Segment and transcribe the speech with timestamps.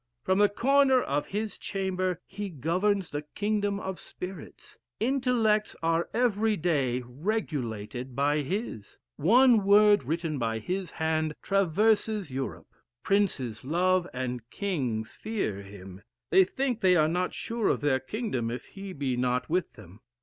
[0.23, 6.57] From the corner of his chamber, he governs the kingdom of spirits; intellects are every
[6.57, 12.73] day regulated by his; one word written by his hand traverses Europe.
[13.03, 18.49] Princes love, and kings fear him; they think they are not sure of their kingdom
[18.49, 19.99] if he be not with them.